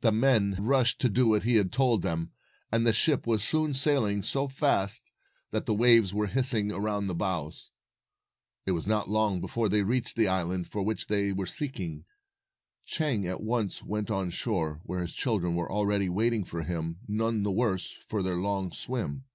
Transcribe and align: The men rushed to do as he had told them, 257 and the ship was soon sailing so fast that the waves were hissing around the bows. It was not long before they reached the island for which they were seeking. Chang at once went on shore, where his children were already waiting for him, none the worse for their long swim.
The 0.00 0.12
men 0.12 0.56
rushed 0.58 0.98
to 1.02 1.10
do 1.10 1.36
as 1.36 1.42
he 1.44 1.56
had 1.56 1.72
told 1.72 2.00
them, 2.00 2.32
257 2.72 2.76
and 2.78 2.86
the 2.86 2.92
ship 2.94 3.26
was 3.26 3.44
soon 3.44 3.74
sailing 3.74 4.22
so 4.22 4.48
fast 4.48 5.10
that 5.50 5.66
the 5.66 5.74
waves 5.74 6.14
were 6.14 6.28
hissing 6.28 6.72
around 6.72 7.06
the 7.06 7.14
bows. 7.14 7.70
It 8.64 8.72
was 8.72 8.86
not 8.86 9.10
long 9.10 9.42
before 9.42 9.68
they 9.68 9.82
reached 9.82 10.16
the 10.16 10.26
island 10.26 10.68
for 10.68 10.82
which 10.82 11.08
they 11.08 11.34
were 11.34 11.44
seeking. 11.44 12.06
Chang 12.86 13.26
at 13.26 13.42
once 13.42 13.82
went 13.82 14.10
on 14.10 14.30
shore, 14.30 14.80
where 14.84 15.00
his 15.02 15.12
children 15.14 15.54
were 15.54 15.70
already 15.70 16.08
waiting 16.08 16.44
for 16.44 16.62
him, 16.62 17.00
none 17.06 17.42
the 17.42 17.52
worse 17.52 17.90
for 17.90 18.22
their 18.22 18.36
long 18.36 18.72
swim. 18.72 19.26